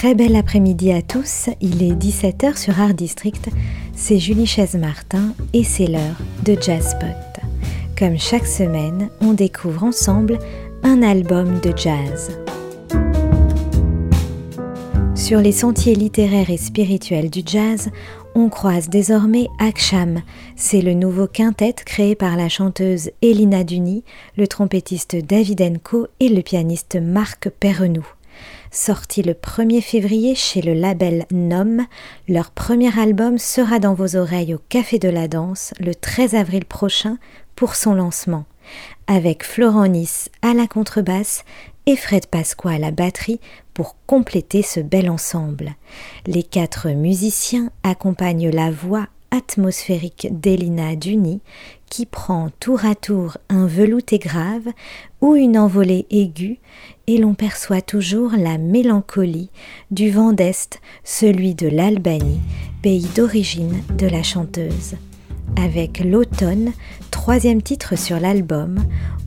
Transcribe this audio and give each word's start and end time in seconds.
Très 0.00 0.14
bel 0.14 0.34
après-midi 0.34 0.92
à 0.92 1.02
tous, 1.02 1.50
il 1.60 1.82
est 1.82 1.92
17h 1.92 2.56
sur 2.56 2.80
Art 2.80 2.94
District, 2.94 3.50
c'est 3.94 4.18
Julie 4.18 4.46
Chaise-Martin 4.46 5.34
et 5.52 5.62
c'est 5.62 5.88
l'heure 5.88 6.16
de 6.42 6.56
Jazzpot. 6.58 7.04
Comme 7.98 8.18
chaque 8.18 8.46
semaine, 8.46 9.10
on 9.20 9.34
découvre 9.34 9.84
ensemble 9.84 10.38
un 10.84 11.02
album 11.02 11.60
de 11.60 11.76
jazz. 11.76 12.30
Sur 15.14 15.42
les 15.42 15.52
sentiers 15.52 15.94
littéraires 15.94 16.48
et 16.48 16.56
spirituels 16.56 17.28
du 17.28 17.42
jazz, 17.44 17.90
on 18.34 18.48
croise 18.48 18.88
désormais 18.88 19.48
Aksham. 19.58 20.22
C'est 20.56 20.80
le 20.80 20.94
nouveau 20.94 21.26
quintet 21.26 21.74
créé 21.74 22.14
par 22.14 22.38
la 22.38 22.48
chanteuse 22.48 23.10
Elina 23.20 23.64
Duny, 23.64 24.02
le 24.38 24.48
trompettiste 24.48 25.16
David 25.16 25.60
Enko 25.60 26.06
et 26.20 26.30
le 26.30 26.40
pianiste 26.40 26.96
Marc 26.98 27.50
Perrenou 27.50 28.06
sorti 28.70 29.22
le 29.22 29.32
1er 29.32 29.80
février 29.80 30.34
chez 30.34 30.62
le 30.62 30.74
label 30.74 31.26
NOM. 31.30 31.86
Leur 32.28 32.50
premier 32.50 32.96
album 32.98 33.38
sera 33.38 33.78
dans 33.78 33.94
vos 33.94 34.16
oreilles 34.16 34.54
au 34.54 34.60
Café 34.68 34.98
de 34.98 35.08
la 35.08 35.28
Danse 35.28 35.74
le 35.80 35.94
13 35.94 36.34
avril 36.34 36.64
prochain 36.64 37.18
pour 37.56 37.74
son 37.74 37.94
lancement. 37.94 38.44
Avec 39.06 39.44
Florent 39.44 39.88
Nice 39.88 40.30
à 40.42 40.54
la 40.54 40.66
contrebasse 40.66 41.44
et 41.86 41.96
Fred 41.96 42.26
Pasqua 42.26 42.70
à 42.70 42.78
la 42.78 42.90
batterie 42.90 43.40
pour 43.74 43.96
compléter 44.06 44.62
ce 44.62 44.80
bel 44.80 45.10
ensemble. 45.10 45.74
Les 46.26 46.42
quatre 46.42 46.88
musiciens 46.90 47.70
accompagnent 47.82 48.50
la 48.50 48.70
voix 48.70 49.08
atmosphérique 49.30 50.28
d'Elina 50.30 50.96
Duny 50.96 51.40
qui 51.88 52.06
prend 52.06 52.50
tour 52.60 52.84
à 52.84 52.94
tour 52.94 53.36
un 53.48 53.66
velouté 53.66 54.18
grave 54.18 54.68
ou 55.20 55.34
une 55.34 55.58
envolée 55.58 56.06
aiguë 56.10 56.58
et 57.06 57.18
l'on 57.18 57.34
perçoit 57.34 57.82
toujours 57.82 58.32
la 58.36 58.58
mélancolie 58.58 59.50
du 59.90 60.10
vent 60.10 60.32
d'Est, 60.32 60.80
celui 61.04 61.54
de 61.54 61.68
l'Albanie, 61.68 62.40
pays 62.82 63.08
d'origine 63.16 63.82
de 63.98 64.06
la 64.06 64.22
chanteuse. 64.22 64.94
Avec 65.56 66.00
l'automne, 66.00 66.72
troisième 67.10 67.60
titre 67.60 67.98
sur 67.98 68.20
l'album, 68.20 68.78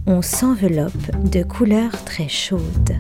on 0.08 0.22
s'enveloppe 0.22 1.30
de 1.30 1.44
couleurs 1.44 2.04
très 2.06 2.30
chaudes. 2.30 2.98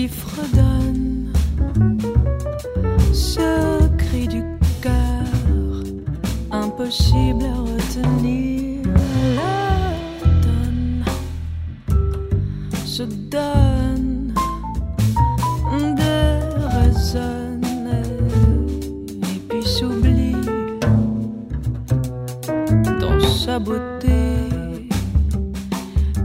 qui 0.00 0.08
fredonne 0.08 1.30
ce 3.12 3.86
cri 3.98 4.26
du 4.26 4.42
cœur 4.80 5.26
impossible 6.50 7.44
à 7.44 7.56
retenir. 7.70 8.82
donne 10.42 11.04
se 12.86 13.02
donne 13.02 14.32
de 16.02 16.16
raisonner 16.76 18.08
et 19.34 19.38
puis 19.50 19.62
s'oublie 19.62 20.36
dans 23.02 23.20
sa 23.20 23.58
beauté. 23.58 24.48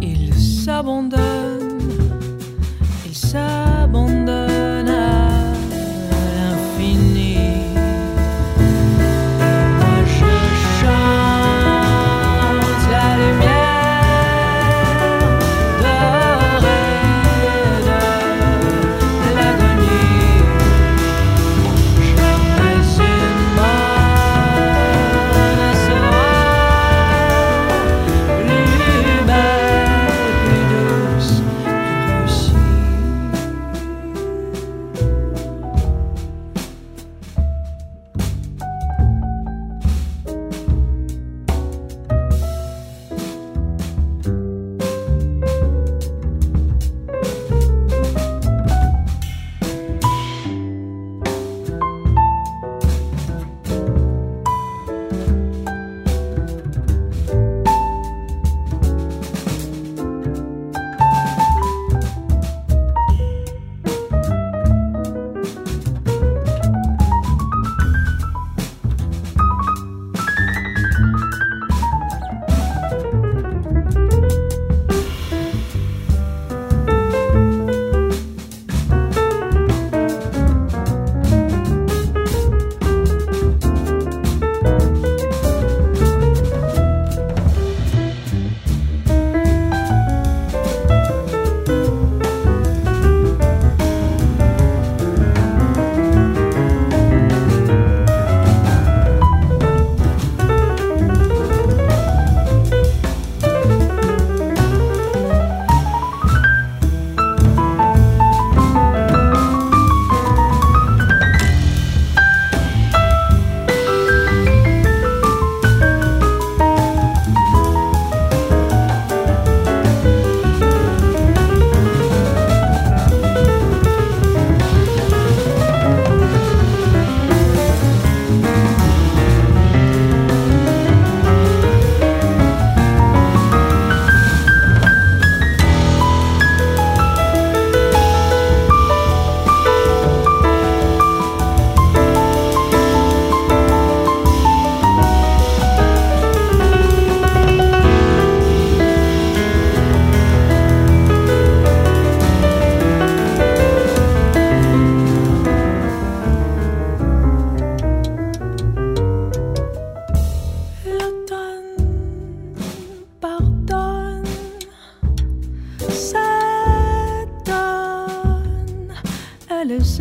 Il 0.01 0.33
s'abandonne. 0.33 1.34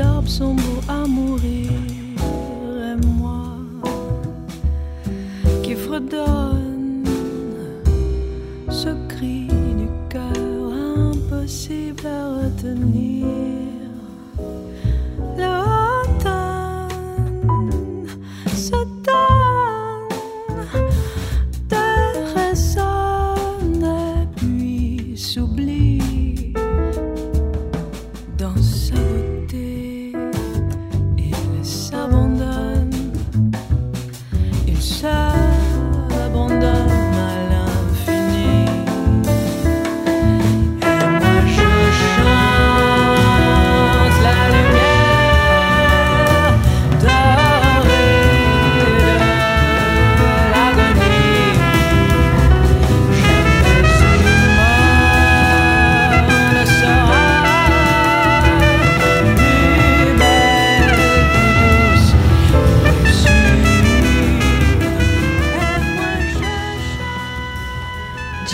Arbres 0.00 0.28
sont 0.28 0.54
beaux 0.54 0.80
à 0.88 1.06
mourir. 1.06 1.70
Et 2.18 3.06
moi 3.06 3.56
qui 5.62 5.74
fredonne 5.74 7.04
ce 8.68 8.90
cri 9.08 9.48
du 9.80 9.88
cœur 10.08 10.72
impossible 10.72 12.06
à 12.06 12.44
retenir. 12.44 13.53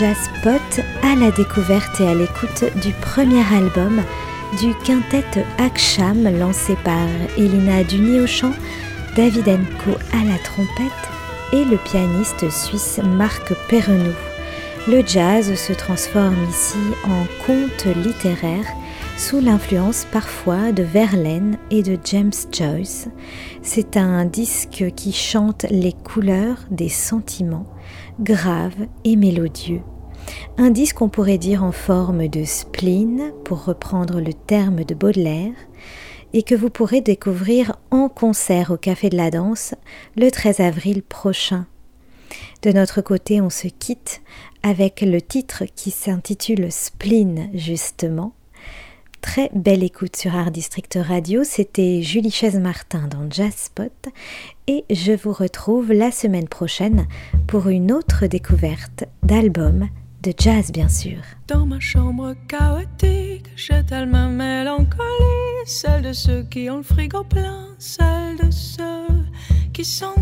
Jazzpot 0.01 0.81
à 1.03 1.15
la 1.15 1.29
découverte 1.29 2.01
et 2.01 2.07
à 2.07 2.15
l'écoute 2.15 2.63
du 2.81 2.91
premier 2.91 3.43
album 3.53 4.01
du 4.59 4.73
quintet 4.83 5.45
Aksham 5.59 6.23
lancé 6.39 6.75
par 6.83 7.07
Elina 7.37 7.83
Duni 7.83 8.19
au 8.19 8.25
chant, 8.25 8.53
David 9.15 9.47
Enko 9.47 9.91
à 10.11 10.25
la 10.25 10.39
trompette 10.39 11.53
et 11.53 11.63
le 11.65 11.77
pianiste 11.77 12.49
suisse 12.49 12.99
Marc 13.15 13.53
Perrenou. 13.69 14.15
Le 14.87 15.05
jazz 15.05 15.53
se 15.53 15.73
transforme 15.73 16.49
ici 16.49 16.79
en 17.03 17.45
conte 17.45 17.85
littéraire 18.03 18.65
sous 19.17 19.39
l'influence 19.39 20.07
parfois 20.11 20.71
de 20.71 20.81
Verlaine 20.81 21.59
et 21.69 21.83
de 21.83 21.95
James 22.05 22.31
Joyce. 22.51 23.07
C'est 23.61 23.97
un 23.97 24.25
disque 24.25 24.85
qui 24.95 25.13
chante 25.13 25.67
les 25.69 25.93
couleurs 25.93 26.57
des 26.71 26.89
sentiments, 26.89 27.67
graves 28.19 28.87
et 29.03 29.15
mélodieux. 29.15 29.81
Un 30.57 30.69
disque 30.69 30.97
qu'on 30.97 31.09
pourrait 31.09 31.37
dire 31.37 31.63
en 31.63 31.71
forme 31.71 32.27
de 32.27 32.43
spleen, 32.43 33.31
pour 33.45 33.65
reprendre 33.65 34.19
le 34.19 34.33
terme 34.33 34.83
de 34.83 34.93
Baudelaire, 34.93 35.53
et 36.33 36.43
que 36.43 36.55
vous 36.55 36.69
pourrez 36.69 37.01
découvrir 37.01 37.75
en 37.89 38.09
concert 38.09 38.71
au 38.71 38.77
Café 38.77 39.09
de 39.09 39.17
la 39.17 39.31
Danse 39.31 39.75
le 40.15 40.29
13 40.29 40.59
avril 40.59 41.03
prochain. 41.03 41.65
De 42.61 42.71
notre 42.71 43.01
côté, 43.01 43.41
on 43.41 43.49
se 43.49 43.67
quitte 43.67 44.21
avec 44.63 45.01
le 45.01 45.21
titre 45.21 45.63
qui 45.75 45.91
s'intitule 45.91 46.71
Spleen 46.71 47.49
justement. 47.53 48.33
Très 49.21 49.51
belle 49.53 49.83
écoute 49.83 50.15
sur 50.15 50.35
Art 50.35 50.49
District 50.49 50.97
Radio, 50.99 51.43
c'était 51.43 52.01
Julie 52.01 52.31
Chaise-Martin 52.31 53.07
dans 53.07 53.29
Jazzpot 53.29 53.83
et 54.67 54.83
je 54.89 55.11
vous 55.11 55.31
retrouve 55.31 55.91
la 55.93 56.11
semaine 56.11 56.47
prochaine 56.47 57.07
pour 57.45 57.67
une 57.67 57.91
autre 57.91 58.25
découverte 58.25 59.03
d'album 59.21 59.89
de 60.23 60.33
jazz 60.37 60.71
bien 60.71 60.87
sûr. 60.87 61.17
Dans 61.47 61.65
ma 61.65 61.79
chambre 61.79 62.35
chaotique, 62.47 63.47
j'étale 63.55 64.07
ma 64.07 64.27
mélancolie, 64.27 65.65
celle 65.65 66.03
de 66.03 66.13
ceux 66.13 66.43
qui 66.43 66.69
ont 66.69 66.77
le 66.77 66.83
frigo 66.83 67.23
plein, 67.23 67.69
celle 67.79 68.37
de 68.37 68.51
ceux 68.51 69.07
qui 69.73 69.83
s'ennuient. 69.83 70.17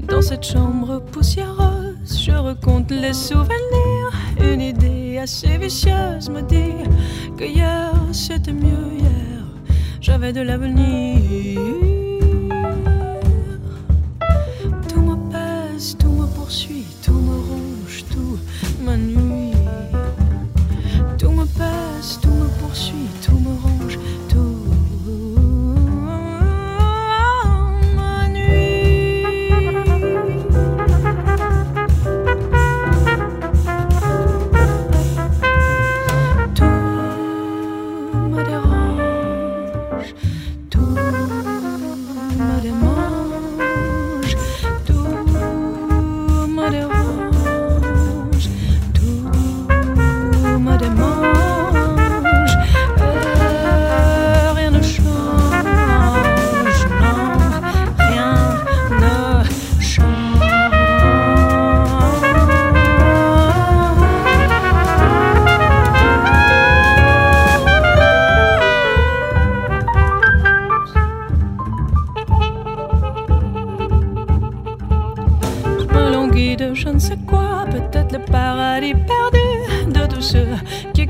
Dans 0.00 0.22
cette 0.22 0.44
chambre 0.44 1.00
poussiéreuse, 1.12 2.22
je 2.24 2.32
recompte 2.32 2.90
les 2.90 3.12
souvenirs. 3.12 4.12
Une 4.40 4.60
idée 4.60 5.18
assez 5.18 5.58
vicieuse 5.58 6.30
me 6.30 6.40
dit 6.42 6.88
que 7.36 7.44
hier 7.44 7.92
c'était 8.12 8.52
mieux 8.52 8.92
hier, 8.98 9.44
j'avais 10.00 10.32
de 10.32 10.40
l'avenir. 10.40 11.93